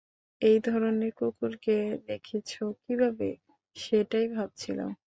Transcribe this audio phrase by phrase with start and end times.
[0.41, 1.75] এই ধরণের কুকুরকে
[2.09, 3.29] রেখেছো কীভাবে
[3.75, 4.91] সেটাই ভাবছিলাম।